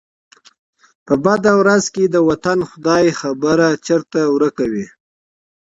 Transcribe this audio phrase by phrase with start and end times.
[1.05, 4.85] په بده ورځ کي د وطن، خداى خبر، چرته ورک وې